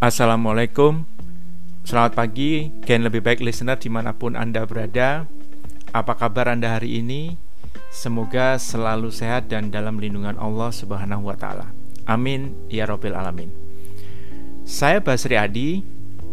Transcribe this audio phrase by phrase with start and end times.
[0.00, 1.04] Assalamualaikum
[1.84, 5.28] Selamat pagi, Gen lebih baik listener di mana pun Anda berada
[5.92, 7.36] Apa kabar Anda hari ini?
[7.92, 11.68] Semoga selalu sehat dan dalam lindungan Allah Subhanahu wa Ta'ala.
[12.08, 13.52] Amin ya Robil Alamin.
[14.64, 15.84] Saya Basri Adi.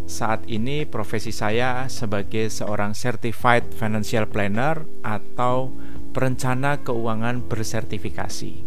[0.08, 5.76] Saat ini profesi saya sebagai seorang Certified Financial Planner atau
[6.16, 8.64] perencana keuangan bersertifikasi.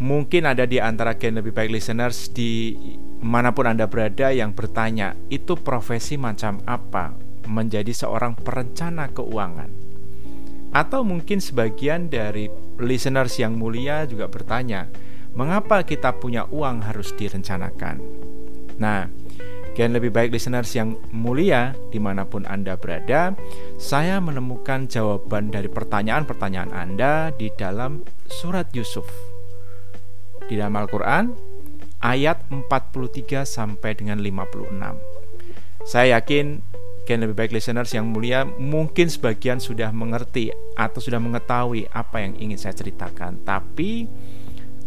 [0.00, 2.72] Mungkin ada di antara Gen lebih baik listeners di
[3.24, 7.16] mana pun Anda berada yang bertanya, itu profesi macam apa
[7.48, 9.72] menjadi seorang perencana keuangan?
[10.76, 14.92] Atau mungkin sebagian dari listeners yang mulia juga bertanya,
[15.32, 18.04] mengapa kita punya uang harus direncanakan?
[18.76, 19.08] Nah,
[19.74, 23.34] Gen lebih baik listeners yang mulia di mana pun Anda berada
[23.74, 29.10] Saya menemukan jawaban dari pertanyaan-pertanyaan Anda di dalam surat Yusuf
[30.46, 31.43] Di dalam Al-Quran
[32.04, 35.88] ayat 43 sampai dengan 56.
[35.88, 36.60] Saya yakin
[37.04, 42.32] Gen lebih baik listeners yang mulia mungkin sebagian sudah mengerti atau sudah mengetahui apa yang
[42.40, 44.08] ingin saya ceritakan tapi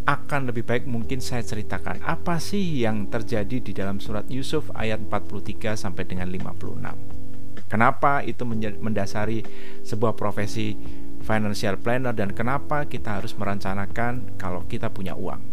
[0.09, 4.97] akan lebih baik mungkin saya ceritakan apa sih yang terjadi di dalam surat Yusuf ayat
[5.05, 7.69] 43 sampai dengan 56.
[7.69, 8.47] Kenapa itu
[8.81, 9.43] mendasari
[9.83, 10.73] sebuah profesi
[11.21, 15.43] financial planner dan kenapa kita harus merencanakan kalau kita punya uang.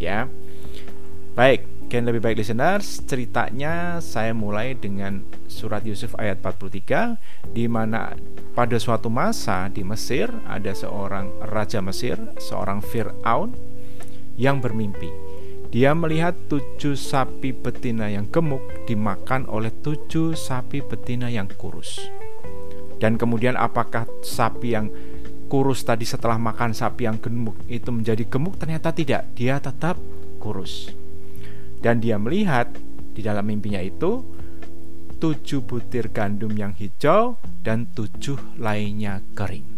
[0.00, 0.26] Ya.
[1.30, 7.18] Baik, Gen lebih baik listeners, ceritanya saya mulai dengan surat Yusuf ayat 43
[7.54, 8.14] di mana
[8.54, 13.54] pada suatu masa di Mesir ada seorang raja Mesir, seorang Firaun
[14.34, 15.10] yang bermimpi.
[15.70, 21.98] Dia melihat tujuh sapi betina yang gemuk dimakan oleh tujuh sapi betina yang kurus.
[22.98, 24.90] Dan kemudian apakah sapi yang
[25.46, 28.58] kurus tadi setelah makan sapi yang gemuk itu menjadi gemuk?
[28.58, 29.94] Ternyata tidak, dia tetap
[30.42, 30.99] kurus.
[31.80, 32.68] Dan dia melihat
[33.16, 34.20] di dalam mimpinya itu
[35.20, 39.68] tujuh butir gandum yang hijau dan tujuh lainnya kering.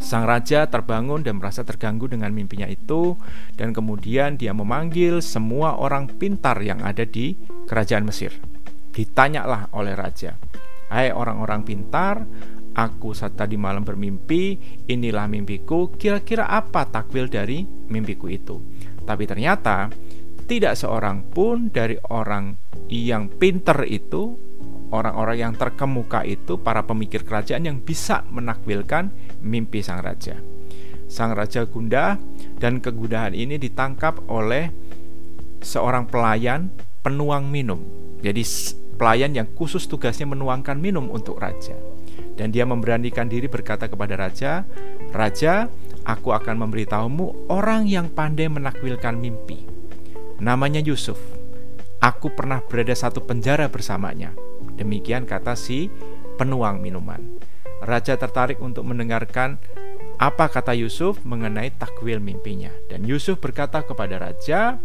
[0.00, 3.20] Sang raja terbangun dan merasa terganggu dengan mimpinya itu,
[3.52, 7.36] dan kemudian dia memanggil semua orang pintar yang ada di
[7.68, 8.32] kerajaan Mesir.
[8.96, 10.40] Ditanyalah oleh raja,
[10.88, 12.24] "Hai orang-orang pintar,
[12.72, 14.56] aku saat tadi malam bermimpi,
[14.88, 15.92] inilah mimpiku.
[15.92, 18.56] Kira-kira apa takwil dari mimpiku itu?"
[19.04, 19.92] Tapi ternyata
[20.44, 22.56] tidak seorang pun dari orang
[22.92, 24.36] yang pinter itu,
[24.92, 29.08] orang-orang yang terkemuka itu, para pemikir kerajaan yang bisa menakwilkan
[29.40, 30.36] mimpi sang raja.
[31.08, 32.20] Sang raja gundah
[32.60, 34.72] dan kegundahan ini ditangkap oleh
[35.64, 36.68] seorang pelayan
[37.00, 37.80] penuang minum.
[38.20, 38.44] Jadi
[38.96, 41.76] pelayan yang khusus tugasnya menuangkan minum untuk raja.
[42.34, 44.66] Dan dia memberanikan diri berkata kepada raja,
[45.14, 45.70] "Raja,
[46.06, 49.73] aku akan memberitahumu orang yang pandai menakwilkan mimpi."
[50.44, 51.16] Namanya Yusuf.
[52.04, 54.36] Aku pernah berada satu penjara bersamanya.
[54.76, 55.88] Demikian kata si
[56.36, 57.40] penuang minuman.
[57.80, 59.56] Raja tertarik untuk mendengarkan
[60.20, 62.68] apa kata Yusuf mengenai takwil mimpinya.
[62.92, 64.76] Dan Yusuf berkata kepada raja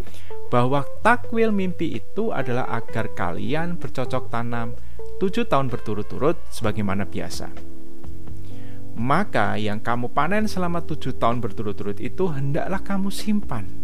[0.47, 4.79] bahwa takwil mimpi itu adalah agar kalian bercocok tanam
[5.19, 7.51] tujuh tahun berturut-turut sebagaimana biasa.
[8.95, 13.78] Maka yang kamu panen selama tujuh tahun berturut-turut itu hendaklah kamu simpan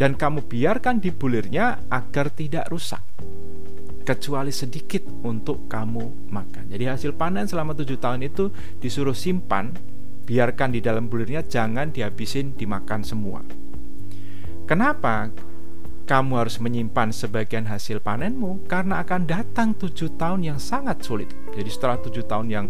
[0.00, 3.04] dan kamu biarkan di bulirnya agar tidak rusak
[4.00, 6.72] kecuali sedikit untuk kamu makan.
[6.72, 8.48] Jadi hasil panen selama tujuh tahun itu
[8.80, 9.76] disuruh simpan,
[10.24, 13.44] biarkan di dalam bulirnya, jangan dihabisin dimakan semua.
[14.64, 15.28] Kenapa
[16.08, 18.64] kamu harus menyimpan sebagian hasil panenmu?
[18.64, 21.28] Karena akan datang tujuh tahun yang sangat sulit.
[21.52, 22.66] Jadi setelah tujuh tahun yang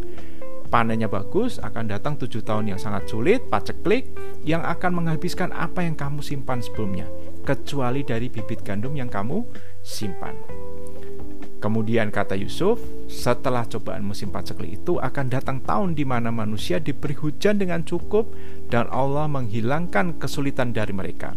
[0.70, 4.08] panennya bagus, akan datang tujuh tahun yang sangat sulit, paceklik,
[4.46, 7.10] yang akan menghabiskan apa yang kamu simpan sebelumnya
[7.44, 9.42] kecuali dari bibit gandum yang kamu
[9.82, 10.36] simpan.
[11.60, 17.12] Kemudian kata Yusuf, setelah cobaan musim paceklik itu akan datang tahun di mana manusia diberi
[17.12, 18.32] hujan dengan cukup
[18.72, 21.36] dan Allah menghilangkan kesulitan dari mereka.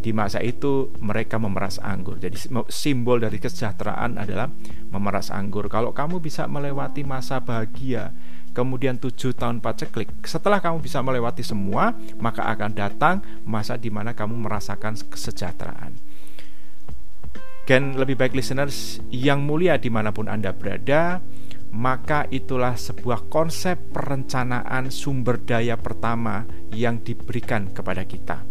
[0.00, 2.20] Di masa itu mereka memeras anggur.
[2.20, 2.36] Jadi
[2.68, 4.48] simbol dari kesejahteraan adalah
[4.92, 5.68] memeras anggur.
[5.72, 8.12] Kalau kamu bisa melewati masa bahagia
[8.50, 10.10] kemudian tujuh tahun paceklik.
[10.26, 13.16] Setelah kamu bisa melewati semua, maka akan datang
[13.46, 15.94] masa di mana kamu merasakan kesejahteraan.
[17.68, 21.22] Gen lebih baik listeners yang mulia di mana pun Anda berada,
[21.70, 26.42] maka itulah sebuah konsep perencanaan sumber daya pertama
[26.74, 28.42] yang diberikan kepada kita.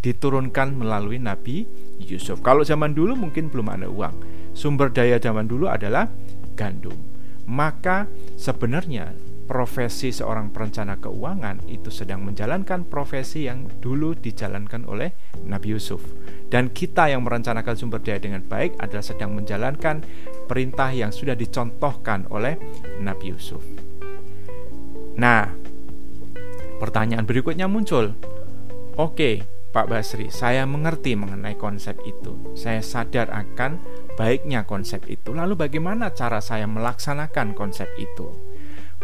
[0.00, 1.68] Diturunkan melalui Nabi
[2.02, 2.42] Yusuf.
[2.42, 4.16] Kalau zaman dulu mungkin belum ada uang.
[4.56, 6.10] Sumber daya zaman dulu adalah
[6.58, 7.09] gandum
[7.50, 8.06] maka
[8.38, 9.10] sebenarnya
[9.50, 15.10] profesi seorang perencana keuangan itu sedang menjalankan profesi yang dulu dijalankan oleh
[15.42, 15.98] Nabi Yusuf.
[16.46, 20.06] Dan kita yang merencanakan sumber daya dengan baik adalah sedang menjalankan
[20.46, 22.54] perintah yang sudah dicontohkan oleh
[23.02, 23.66] Nabi Yusuf.
[25.18, 25.50] Nah,
[26.78, 28.14] pertanyaan berikutnya muncul.
[28.94, 32.54] Oke, Pak Basri, saya mengerti mengenai konsep itu.
[32.54, 33.82] Saya sadar akan
[34.20, 35.32] baiknya konsep itu.
[35.32, 38.28] Lalu bagaimana cara saya melaksanakan konsep itu?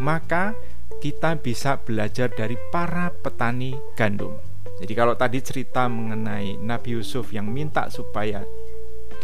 [0.05, 0.53] Maka
[1.01, 4.37] kita bisa belajar dari para petani gandum.
[4.77, 8.45] Jadi kalau tadi cerita mengenai Nabi Yusuf yang minta supaya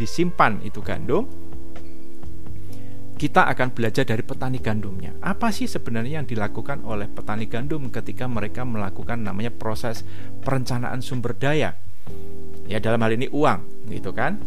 [0.01, 1.29] disimpan itu gandum,
[3.13, 5.13] kita akan belajar dari petani gandumnya.
[5.21, 10.01] Apa sih sebenarnya yang dilakukan oleh petani gandum ketika mereka melakukan namanya proses
[10.41, 11.77] perencanaan sumber daya?
[12.65, 14.41] Ya dalam hal ini uang, gitu kan?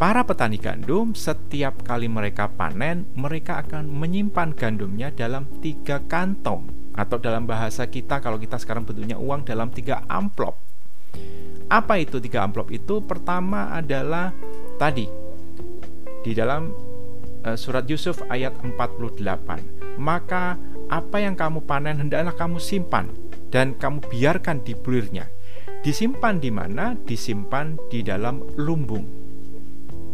[0.00, 7.20] Para petani gandum setiap kali mereka panen, mereka akan menyimpan gandumnya dalam tiga kantong atau
[7.20, 10.56] dalam bahasa kita kalau kita sekarang bentuknya uang dalam tiga amplop.
[11.68, 13.04] Apa itu tiga amplop itu?
[13.04, 14.32] Pertama adalah
[14.80, 15.04] tadi
[16.24, 16.72] di dalam
[17.40, 19.64] Eh, surat Yusuf ayat 48.
[19.96, 20.60] Maka
[20.92, 23.08] apa yang kamu panen hendaklah kamu simpan
[23.48, 25.24] dan kamu biarkan di bulirnya.
[25.80, 26.92] Disimpan di mana?
[26.92, 29.19] Disimpan di dalam lumbung.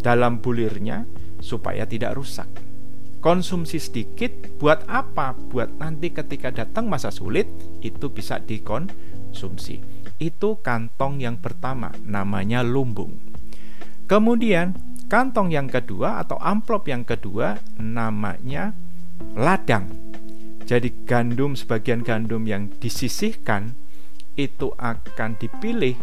[0.06, 1.02] Dalam bulirnya
[1.42, 2.46] supaya tidak rusak.
[3.18, 4.30] Konsumsi sedikit
[4.62, 5.34] buat apa?
[5.34, 7.50] Buat nanti ketika datang masa sulit
[7.82, 9.82] itu bisa dikonsumsi.
[10.22, 13.18] Itu kantong yang pertama namanya lumbung.
[14.06, 18.74] Kemudian Kantong yang kedua atau amplop yang kedua namanya
[19.38, 19.86] ladang.
[20.66, 23.78] Jadi gandum sebagian gandum yang disisihkan
[24.34, 25.94] itu akan dipilih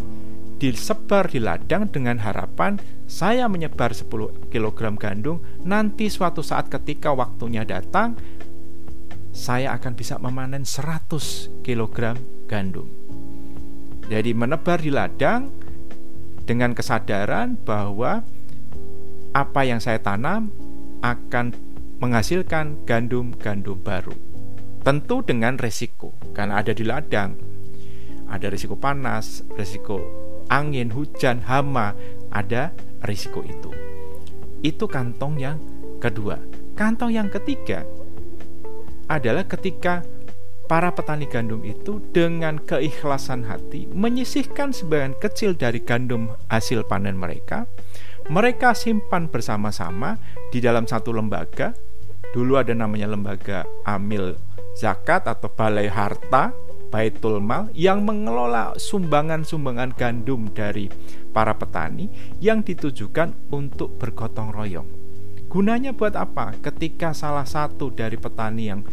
[0.57, 2.79] disebar di ladang dengan harapan
[3.09, 8.15] saya menyebar 10 kg gandum nanti suatu saat ketika waktunya datang
[9.33, 12.15] saya akan bisa memanen 100 kg
[12.45, 12.85] gandum.
[14.07, 15.49] Jadi menebar di ladang
[16.45, 18.21] dengan kesadaran bahwa
[19.33, 20.53] apa yang saya tanam
[21.01, 21.51] akan
[21.97, 24.13] menghasilkan gandum-gandum baru.
[24.83, 27.33] Tentu dengan resiko, karena ada di ladang.
[28.27, 31.93] Ada risiko panas, risiko angin, hujan, hama,
[32.31, 32.73] ada
[33.05, 33.71] risiko itu.
[34.63, 35.57] Itu kantong yang
[35.99, 36.39] kedua.
[36.73, 37.85] Kantong yang ketiga
[39.11, 40.01] adalah ketika
[40.65, 47.67] para petani gandum itu dengan keikhlasan hati menyisihkan sebagian kecil dari gandum hasil panen mereka
[48.31, 50.15] mereka simpan bersama-sama
[50.47, 51.75] di dalam satu lembaga.
[52.31, 54.39] Dulu ada namanya lembaga Amil
[54.79, 56.55] Zakat atau Balai Harta,
[56.93, 60.93] Baitul Mal yang mengelola sumbangan-sumbangan gandum dari
[61.33, 62.05] para petani
[62.37, 64.85] yang ditujukan untuk bergotong royong.
[65.49, 66.53] Gunanya buat apa?
[66.61, 68.85] Ketika salah satu dari petani yang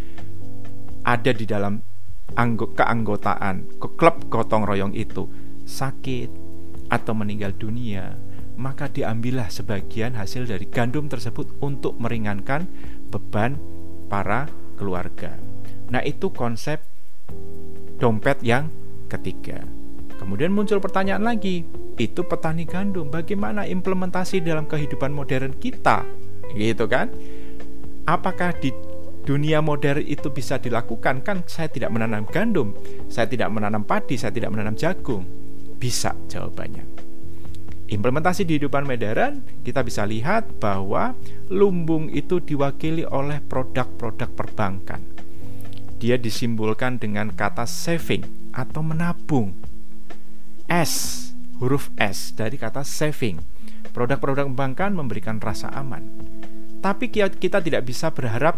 [1.04, 1.84] ada di dalam
[2.32, 5.28] keanggotaan ke klub gotong royong itu
[5.68, 6.32] sakit
[6.88, 8.16] atau meninggal dunia
[8.60, 12.68] maka diambillah sebagian hasil dari gandum tersebut untuk meringankan
[13.08, 13.56] beban
[14.12, 15.40] para keluarga.
[15.88, 16.89] Nah, itu konsep
[18.00, 18.72] dompet yang
[19.12, 19.62] ketiga.
[20.16, 21.64] Kemudian muncul pertanyaan lagi,
[22.00, 26.04] itu petani gandum, bagaimana implementasi dalam kehidupan modern kita?
[26.56, 27.12] Gitu kan?
[28.08, 28.72] Apakah di
[29.24, 31.20] dunia modern itu bisa dilakukan?
[31.24, 32.76] Kan saya tidak menanam gandum,
[33.08, 35.24] saya tidak menanam padi, saya tidak menanam jagung.
[35.80, 36.84] Bisa jawabannya.
[37.90, 41.16] Implementasi di kehidupan modern, kita bisa lihat bahwa
[41.50, 45.09] lumbung itu diwakili oleh produk-produk perbankan.
[46.00, 48.24] Dia disimbolkan dengan kata saving
[48.56, 49.52] atau menabung.
[50.64, 51.28] S,
[51.60, 53.44] huruf S dari kata saving.
[53.92, 56.08] Produk-produk perbankan memberikan rasa aman.
[56.80, 58.56] Tapi kita tidak bisa berharap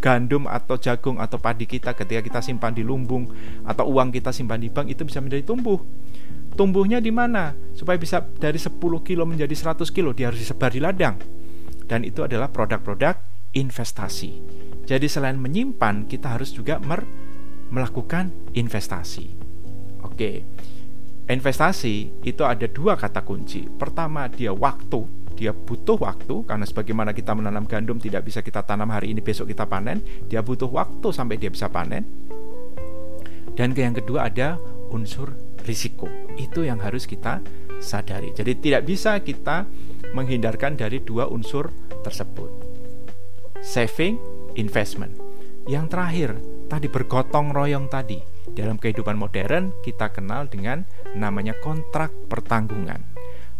[0.00, 3.28] gandum atau jagung atau padi kita ketika kita simpan di lumbung
[3.66, 5.82] atau uang kita simpan di bank itu bisa menjadi tumbuh
[6.54, 10.78] tumbuhnya di mana supaya bisa dari 10 kilo menjadi 100 kilo dia harus disebar di
[10.78, 11.18] ladang
[11.90, 13.18] dan itu adalah produk-produk
[13.54, 14.38] investasi
[14.88, 17.04] jadi selain menyimpan kita harus juga mer
[17.68, 19.28] melakukan investasi
[20.00, 20.30] oke
[21.28, 25.04] investasi itu ada dua kata kunci pertama dia waktu
[25.36, 29.52] dia butuh waktu karena sebagaimana kita menanam gandum tidak bisa kita tanam hari ini besok
[29.52, 32.02] kita panen dia butuh waktu sampai dia bisa panen
[33.58, 34.54] dan yang kedua ada
[34.94, 35.34] unsur
[35.66, 36.06] risiko.
[36.38, 37.42] Itu yang harus kita
[37.82, 38.30] sadari.
[38.30, 39.66] Jadi tidak bisa kita
[40.14, 41.74] menghindarkan dari dua unsur
[42.06, 42.50] tersebut.
[43.58, 44.14] Saving,
[44.58, 45.14] investment.
[45.70, 46.30] Yang terakhir,
[46.66, 48.18] tadi bergotong royong tadi.
[48.50, 50.82] Dalam kehidupan modern kita kenal dengan
[51.14, 53.06] namanya kontrak pertanggungan.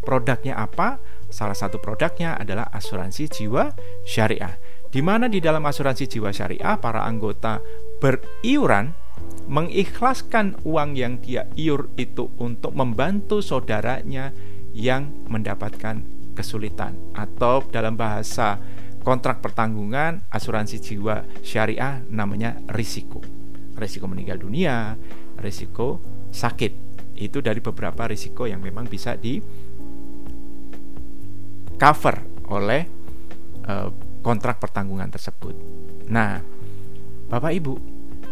[0.03, 0.99] Produknya apa?
[1.29, 4.57] Salah satu produknya adalah asuransi jiwa syariah.
[4.89, 7.61] di mana di dalam asuransi jiwa syariah para anggota
[8.01, 8.97] beriuran
[9.49, 14.33] mengikhlaskan uang yang dia iur itu untuk membantu saudaranya
[14.73, 18.61] yang mendapatkan kesulitan atau dalam bahasa
[19.09, 23.25] kontrak pertanggungan asuransi jiwa syariah namanya risiko.
[23.73, 25.01] Risiko meninggal dunia,
[25.41, 27.01] risiko sakit.
[27.17, 29.41] Itu dari beberapa risiko yang memang bisa di
[31.81, 32.85] cover oleh
[33.65, 33.89] uh,
[34.21, 35.57] kontrak pertanggungan tersebut.
[36.13, 36.45] Nah,
[37.33, 37.75] Bapak Ibu,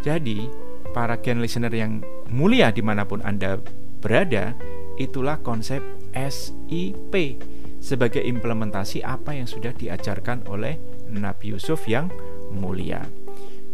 [0.04, 0.44] jadi
[0.92, 3.56] para gen listener yang mulia di mana pun Anda
[4.04, 4.52] berada,
[5.00, 5.80] itulah konsep
[6.12, 7.40] SIP
[7.86, 10.74] sebagai implementasi apa yang sudah diajarkan oleh
[11.06, 12.10] Nabi Yusuf yang
[12.50, 13.06] mulia.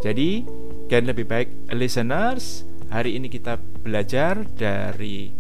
[0.04, 0.45] Jadi,
[0.92, 5.33] gen lebih baik listeners, hari ini kita belajar dari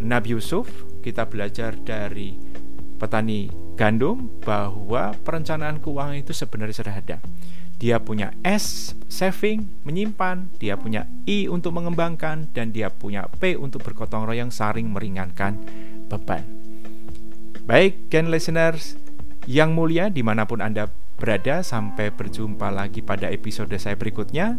[0.00, 0.72] Nabi Yusuf,
[1.04, 2.40] kita belajar dari
[2.96, 7.20] petani gandum bahwa perencanaan keuangan itu sebenarnya sederhana.
[7.80, 13.80] Dia punya S saving menyimpan, dia punya I untuk mengembangkan dan dia punya P untuk
[13.84, 15.56] bergotong royong saring meringankan
[16.12, 16.59] beban.
[17.70, 18.98] Baik, Gen listeners
[19.46, 24.58] yang mulia di mana pun Anda berada, sampai berjumpa lagi pada episode saya berikutnya.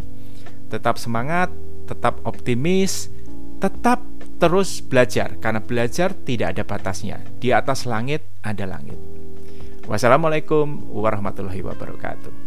[0.71, 1.51] Tetap semangat,
[1.91, 3.11] tetap optimis,
[3.59, 3.99] tetap
[4.39, 7.19] terus belajar karena belajar tidak ada batasnya.
[7.35, 8.95] Di atas langit ada langit.
[9.91, 12.40] Wassalamualaikum warahmatullahi wabarakatuh.